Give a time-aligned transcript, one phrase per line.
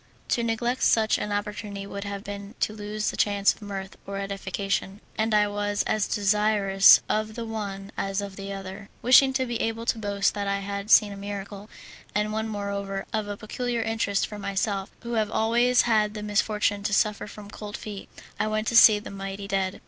[0.29, 4.17] To neglect such an opportunity would have been to lose the chance of mirth or
[4.17, 8.89] edification, and I was as desirous of the one as of the other.
[9.03, 11.69] Wishing to be able to boast that I had seen a miracle
[12.15, 16.81] and one, moreover, of a peculiar interest for myself, who have always had the misfortune
[16.81, 18.09] to suffer from cold feet
[18.39, 19.79] I went to see the mighty dead.